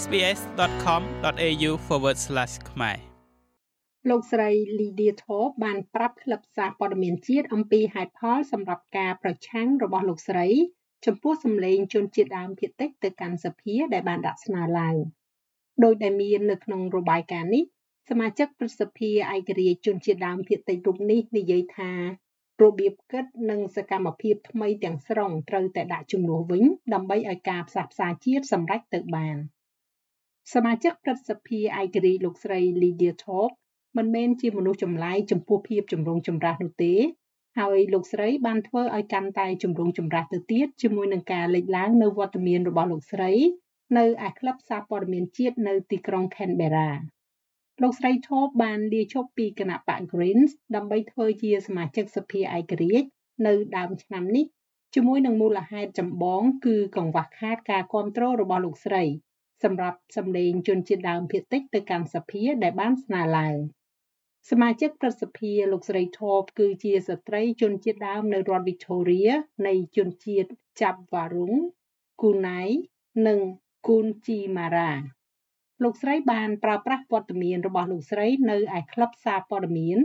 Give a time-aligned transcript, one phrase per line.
[0.00, 1.70] sbs.com.au/
[2.70, 2.98] ខ្មែរ
[4.10, 10.46] លោកស្រី Lydia Thorpe បានប្រាប់ក្លឹបសារព័ត៌មានជាតិអំពីហេតុផលសម្រាប់ការប្រឆាំងរបស់លោកស្រី
[11.06, 14.96] ចំពោះសម្លេងជនជាតិដើមភាគតិចទៅកាន់សភាដែលបានដាក់ស្នើឡើង
[15.84, 17.64] ដោយដែលមាននៅក្នុងរបាយការណ៍នេះ
[18.10, 21.92] សមាជិកព្រឹទ្ធសភាឯករាជ្យជនជាតិដើមភាគតិចរូបនេះនិយាយថា
[22.62, 26.64] របៀបគិតនិងសកម្មភាពថ្មីទាំងស្រុងត្រូវតែដាក់ជំនួសវិញ
[26.94, 29.38] ដើម្បីឲ្យការផ្សះផ្សាជាតិសម្រេចទៅបាន
[30.50, 33.54] សមាជិកព្រឹទ្ធសភាឯករាជ្យលោកស្រី Lydia Thorpe
[33.96, 36.94] មិនមែនជាមនុស្សចម្លែកចំពោះភាពចម្រូងចម្រាសនោះទេ
[37.58, 43.32] ហើយលោកស្រីបានធ្វើឲ្យកាន់តែចម្រូងចម្រាសទៅទៀតជាមួយនឹងការលេចឡើងនៅវត្តមានរបស់លោកស្រី
[43.98, 46.90] នៅឯក្លឹបសារព័ត៌មានជាតិនៅទីក្រុង Canberra
[47.82, 53.08] លោកស្រី Thorpe បានលាឈប់ពីគណៈបក Greens ដើម្បីធ្វើជាសមាជិកសភាឯករាជ្យ
[53.46, 54.46] នៅដើមឆ្នាំនេះ
[54.94, 59.04] ជាមួយនឹងមូលហេតុចម្បងគឺកង្វះខាតការគ្រប់គ្រងរបស់លោកស្រី
[59.64, 63.56] សម្រាប់សម្លេងជនជាតិដើមភាគតិចទៅកាន់សភាដែលបានស្នើឡើង
[64.50, 69.32] សមាជិកប្រសិទ្ធិលោកស្រី Thorpe គឺជាស្ត្រីជនជាតិដើមនៅរដ្ឋ Victoria
[69.66, 70.48] នៃជនជាតិ
[70.80, 71.58] Jabwarung,
[72.20, 72.68] Kunai
[73.26, 73.38] និង
[73.86, 74.90] Kunchimara
[75.82, 79.98] លោកស្រីបានប្រើប្រាស់វត្តមានរបស់លោកស្រីនៅឯក្លឹបសារព័ត៌មាន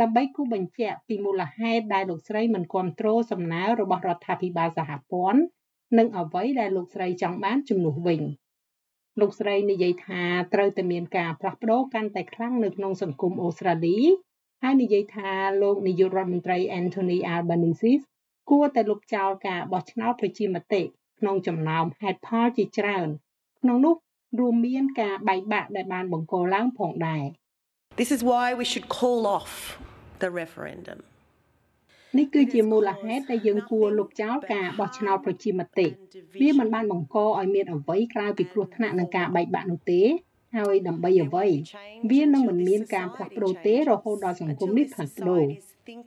[0.00, 5.40] ដើម្បីគូបញ្ជាក់ពីមូលហេតុដែលលោកស្រីមិនគ្រប់គ្រងសំណើរបស់រដ្ឋាភិបាលសហព័ន្ធ
[5.98, 8.20] និងអ្វីដែលលោកស្រីចង់បានជំនួសវិញ
[9.20, 10.22] លោកស្រីនិយាយថា
[10.54, 13.98] ត្រូវតែមានការផ្លាស់ប្ដូរកាន់តែខ្លាំងនៅក្នុងសង្គមអូស្ត្រាលី
[14.62, 15.30] ហើយនិយាយថា
[15.62, 17.94] លោកនាយករដ្ឋមន្ត្រី Anthony Albanese
[18.50, 20.82] គួរតែលុបចោលការបោះឆ្នោតប្រជាមតិ
[21.18, 23.08] ក្នុងចំណោមហេតុផលជាច្រើន
[23.60, 23.94] ក្នុងនោះ
[24.38, 27.24] រួមមានការបែកបាក់ដែលបានបង្កឡើងផងដែរ
[28.00, 29.52] This is why we should call off
[30.22, 30.98] the referendum
[32.16, 35.86] នេះគឺជាមូលហេតុដែលយើងគួរលុបចោលការបោះឆ្នោតប្រជាមតិ
[36.40, 40.02] វាមិនបានបង្កឲ្យមានអ្វីក្រៅពីគ្រោះថ្នាក់នឹងការបែកបាក់នោះទេ
[40.56, 41.46] ហើយដើម្បីអ្វី
[42.10, 45.44] វានឹងមិនមានការផ្លាស់ប្ដូរទេរហូតដល់សង្គមនេះផ្លាស់ប្ដូរ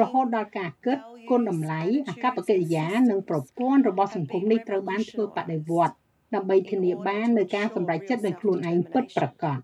[0.00, 0.98] រហូតដល់ការគិត
[1.30, 5.96] គុណតម្លៃអកប្បកិរិយានិងប្រព័ន្ធរបស់សង្គមនេះត្រូវបានធ្វើបដិវត្តន៍
[6.34, 9.58] ដើម្បីធានាបាននូវការសម្រេចចិត្តដោយខ្លួនឯងពិតប្រាកដ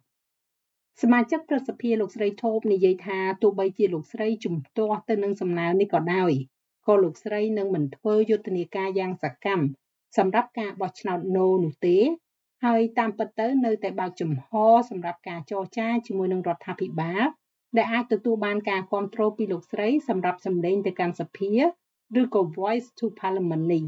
[1.05, 6.33] សមាជិកប្រសិទ្ធិលោកស្រីថូបនិយាយថាទោះបីជាលោកស្រីជំទាស់ទៅនឹងសំណើនេះក៏ដោយ
[6.87, 9.65] ក៏លោកស្រីនឹងមិនធ្វើយុទ្ធនាការយ៉ាងសកម្ម
[10.19, 11.97] សម្រាប់ការបោះឆ្នោត No នោះទេ
[12.65, 14.49] ហើយតាមពិតទៅនៅតែបើកចំហ
[14.91, 17.25] សម្រាប់ការចរចាជាមួយនឹងរដ្ឋាភិបាល
[17.77, 21.53] ដែលអាចទទួលបានការគ្រប់គ្រងពីលោកស្រីសម្រាប់សម្លេងទៅកាន់សភា
[22.21, 23.85] ឬក៏ Voice to Parliament នេះ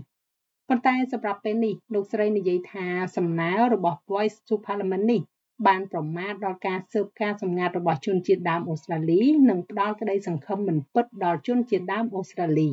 [0.68, 2.86] ប៉ុន្តែសម្រាប់ពេលនេះលោកស្រីនិយាយថា
[3.16, 5.22] សំណើរបស់ Voice to Parliament នេះ
[5.66, 12.70] បានប្រមាថដល់ការស៊ើបការសម្ងាត់របស់ជនជាតិដើមអូស្ត្រាលី និងផ្ដល់ក្តីសង្ឃឹមមិនពិតដល់ជនជាតិដើមអូស្ត្រាលី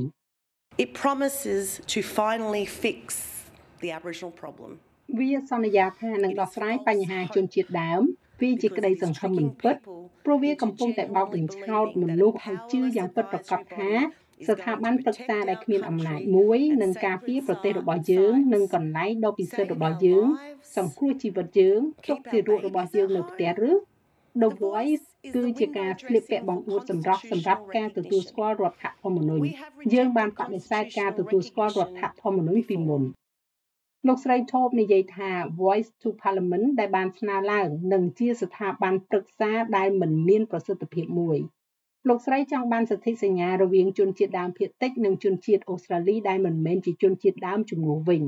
[0.83, 2.97] It promises to finally fix
[3.83, 4.71] the Aboriginal problem
[5.19, 8.01] វាសន្យាថានឹងដោះស្រាយបញ្ហាជនជាតិដើម
[8.41, 9.75] វាជាក្តីសង្ឃឹមមិនពិត
[10.25, 13.91] ព្រោះវាកំពុងតែបោកបញ្ឆោតមនុស្សឲ្យជឿយ៉ាងពិតប្រាកដថា
[14.49, 20.25] ស្ថាប័នប្រឹក្សាដែលគ្មានអំណាចមួយនឹងការពារប្រទេសរបស់យើងនិងកន្លែងដ៏ពិសិដ្ឋរបស់យើង
[20.77, 21.79] សង្គ្រោះជីវិតយើង
[22.09, 23.71] ទុកទារករបស់យើងនៅផ្ទះឬ
[24.41, 29.43] The Voice គឺជាការស្លៀកពាក់បង្អួតសម្រាប់សម្រាប់ការទទួលស្គាល់រដ្ឋធម្មនុញ្ញ
[29.93, 33.03] យើងបានបដិសេធការទទួលស្គាល់រដ្ឋធម្មនុញ្ញពីមុន
[34.07, 35.29] លោកស្រីថូបនិយាយថា
[35.61, 41.37] Voice to Parliament ដែលបានស្នើឡើងនឹងជាស្ថាប័នប្រឹក្សាដែលមិនមានប្រសិទ្ធភាពមួយ
[42.07, 48.23] លោកស្រីចង់បានសន្ធិសញ្ញារវាងជនជាតិដើមភាគតិចនិងជនជាតិអូស្ត្រាលីដែលមិនមែនជាជនជាតិដើមជំនួសវិញ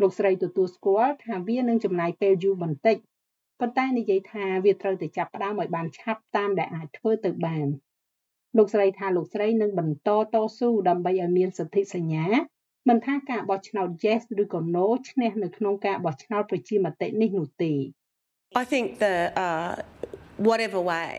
[0.00, 2.96] លោកស្រីទទួលស្គាល់ថាវានឹងចំណាយពេលយូរបន្តិច
[3.60, 7.66] ប៉ុន្តែនិយាយថាវាត្រូវតែចាប់ផ្ដើមឲ្យបានឆាប់តាមដែលអាចធ្វើទៅបាន
[8.56, 12.26] លោកស្រីថាលោកស្រីនឹងបន្តតស៊ូដើម្បីឲ្យមានសន្ធិសញ្ញា
[12.88, 17.72] មិនថាការបោះឆ្នោត yes ឬក៏ no ឈ្នះនៅក្នុងការបោះឆ្នោតប្រជាមតិនេះនោះទេ
[18.62, 19.14] I think the
[19.46, 19.72] uh
[20.48, 21.16] whatever way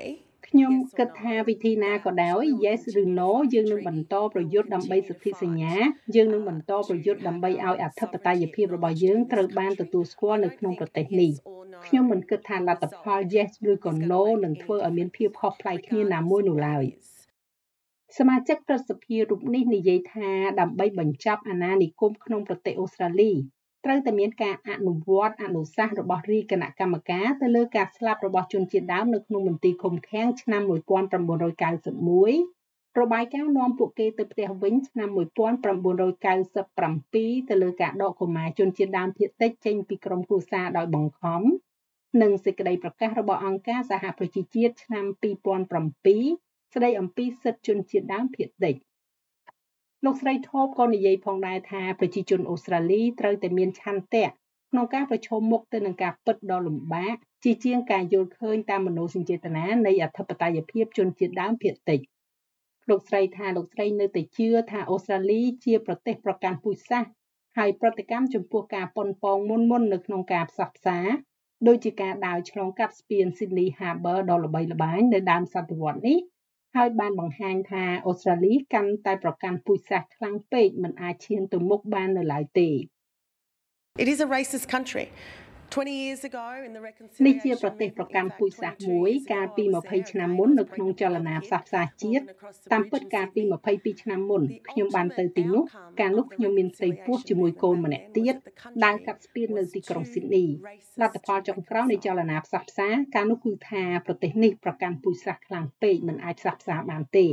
[0.49, 5.75] ខ្ញុំគិតថាវិធីណាក៏ដោយ yes ឬ no យើងនឹងបន្តប្រយុទ្ធដើម្បីសិទ្ធិសញ្ញា
[6.15, 11.31] យើងនឹងបន្តប្រយុទ្ធដើម្បីឲ្យអធិបតេយ្យភាពរបស់យើងត្រូវបានទទួលស្គាល់នៅក្នុងប្រទេសនេះ
[11.87, 16.85] ខ្ញុំមិនគិតថាលទ្ធផល yes ឬក៏ no នឹងធ្វើឲ្យមានភាពខុសប្លែកគ្នាណាមួយនោះឡើយ
[18.17, 20.29] សមាជិកប្រសិទ្ធភាពរូបនេះនិយាយថា
[20.59, 23.31] ដើម្បីបញ្ចប់អាណានិគមក្នុងប្រទេសអូស្ត្រាលី
[23.85, 41.41] ត្រូវតែមានការអនុវត្តអនុសាសន៍របស់រាជគណៈកម្មការទៅលើការស្លាប់របស់ជនជាតិដើមនៅក្នុងមន្ទីរឃុំឃាំងឆ្នាំ1991របាយការណ៍នាំពួកគេទៅផ្ទះវិញឆ្នាំ1997ទៅលើការដកកុមារជនជាតិដើមភាគតិចចេញពីក្រុមគ្រួសារដោយបង្ខំ
[42.21, 45.05] និងសេចក្តីប្រកាសរបស់អង្គការសហប្រជាជាតិឆ្នាំ
[45.89, 48.75] 2007ស្តីអំពីសិទ្ធិជនជាតិដើមភាគតិច
[50.05, 54.27] លោកស្រីថូបក៏និយាយផងដែរថាប្រជាជនអូស្ត្រាលីត្រូវតែមានឆន្ទៈ
[54.71, 61.99] ក្នុងការប្រឈមមុខទៅនឹងការពិតដ៏លំបាកជាជាងការយល់ឃើញតាមមនោសញ្ចេតនានៃអធិបតេយ្យភាពជនជាតិដើមភាគតិច
[62.89, 67.09] លោកស្រីថាលោកស្រីនៅតែជឿថាអូស្ត្រាលីជាប្រទេសប្រកាន់ពូជសាសន៍
[67.57, 70.97] ហើយប្រតិកម្មចំពោះការប៉ុនប៉ងមុនមុននៅក្នុងការផ្សះផ្សា
[71.67, 76.17] ដូចជាការដើរឆ្លងកាត់ស្ពាន Sydney Harbour ដ៏ល្បីល្បាញនៅដើមសតវត្សនេះ
[76.75, 82.69] ហើយបានបង្ហាញថាអូស្ត្រាលីកាន់តែប្រកាន់ពូជសាសន៍ខ្លាំងពេកមិនអាចឈានទៅមុខបាននៅឡើយទេ
[84.03, 85.05] It is a racist country.
[87.25, 92.23] នេះជាប្រទេសប្រកាន់ពូជសាសន៍មួយកាលពី20ឆ្នាំមុននៅក្នុងចលនាផ្សះផ្សាជាតិ
[92.71, 95.63] តាមពិតកាលពី22ឆ្នាំមុនខ្ញុំបានទៅទីនោះ
[95.99, 98.35] កាលនោះខ្ញុំមានផ្ទៃពោះជាមួយកូនម្នាក់ទៀត
[98.85, 100.45] ដើរកាត់ស្ពាននៅទីក្រុងស៊ីដនី
[101.01, 107.27] លទ្ធផលចុងក្រោយនៃចលនាផ្សះផ្សាកាលនោះគឺថាប្រទេសនេះប្រកាន់ពូជសាសន៍ខ្លាំងពេកមិនអាចផ្សះផ្សាបានទេ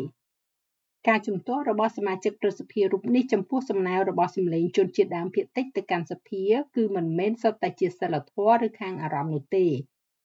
[1.09, 6.43] ការជំទាស់របស់សមាជិកប្រសិទ្ធិរូបនេះចំពោះសំណើរបស់សម្លេងជនជាតិដើមភាគតិចទៅកាន់សភា
[6.77, 9.67] គឺមិនមែនសុទ្ធតែជាសិលធម៌ឬខាងអារម្មណ៍នោះទេ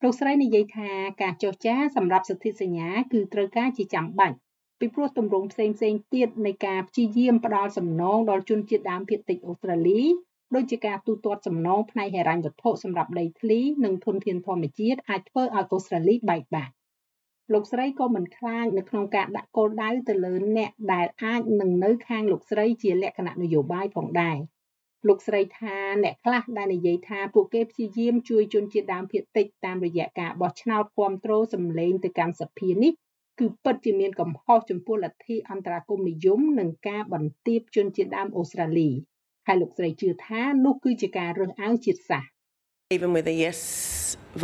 [0.04, 0.92] លោកស្រីនិយាយថា
[1.22, 4.36] ការចរចាសម្រាប់សិទ្ធិសញ្ញាគឺត្រូវការជាចាំបាច់
[4.80, 10.02] ពីព្រោះទម្រង់ផ្សេងផ្សេងទៀតនៃការព្យាយាមផ្ដល់សំណងដល់ជនជាតិដើមភាគតិចអូស្ត្រាលី
[10.56, 16.74] ដូចជាការទូទាត់សំណងផ្នែកហិរញ្ញវត្ថុសម្រាប់ដីធ្លីនិងធនធានធម្មជាតិអាចធ្វើឲ្យអូស្ត្រាលីបែកបាក់
[17.54, 24.38] លោកស្រីក៏មិនខ្លាចនៅក្នុងការដាក់គោលដៅទៅលើអ្នកដែលអាចនឹងនៅខាងលោកស្រីជាលក្ខណៈនយោបាយផងដែរ
[25.08, 32.94] លោកស្រីថាអ្នកខ្លះដែលនិយាយថាពួកគេព្យាយាមជួយជនជាតិដើមភាគតិចតាមរយៈការបោះឆ្នោតគ្រប់គ្រងសម្លេងទៅកាន់សភានេះ
[33.40, 38.90] គឺពិតជាមានកំហុសចំពោះលទ្ធិអន្តរាគមនិយមនិងការបន្ទាបជនជាតិដើមអូស្ត្រាលី
[39.48, 42.30] ហើយលោកស្រីជឿថានោះគឺជាការរើសអើងជាតិសាសន៍
[42.96, 43.60] Even with a yes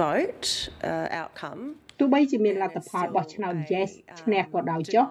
[0.02, 0.48] vote
[0.90, 1.62] uh, outcome
[2.00, 3.92] ទោះបីជាមានលទ្ធផលបោះឆ្នោត yes
[4.22, 5.06] ឈ្នះក៏ដោយចុះ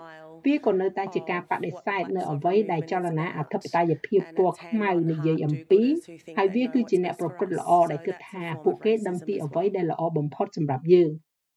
[0.46, 5.82] វាក៏នៅតែជាការបដិសេធនៅអ្វីដែលចលនាអធិបតេយ្យភាពពណ៌ខ្មៅនិយាយអំពី
[6.36, 11.10] ហើយវាគឺជាអ្នកប្រព្រឹត្តល្អដែលគិតថាពួកគេដឹងពីអ្វីដែលល្អបំផុតសម្រាប់យើង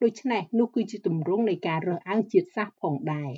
[0.03, 3.31] ដូច្នេះនោះគឺជាទម្រង់នៃការរើសអើងជាតិសាសន៍ផងដែរ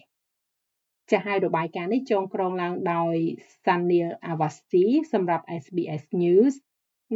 [1.11, 3.15] ចាស់ហើយរបាយការណ៍នេះចងក្រងឡើងដោយ
[3.63, 6.53] Sanil Awasthi សម្រាប់ SBS News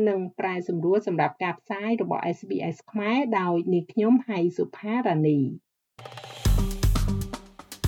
[0.08, 5.40] និងប្រែសម្រួលសម្រាប់ការផ្សាយរបស់ SBS ខ្មែរដោយនាងខ្ញុំហៃសុផារ៉ានី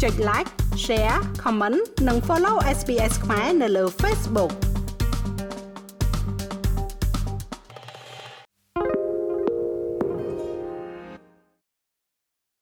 [0.01, 0.49] ចុច like
[0.85, 4.51] share comment និង follow SBS ខ្មែរនៅលើ Facebook